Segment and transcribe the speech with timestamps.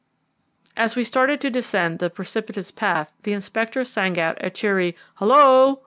[0.75, 5.77] As we started to descend the precipitous path the Inspector sang out a cheery "Hullo!"